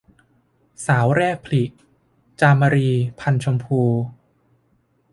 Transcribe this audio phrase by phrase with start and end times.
[0.85, 1.63] สาวแรกผลิ-
[2.41, 3.79] จามรี พรรณชมพู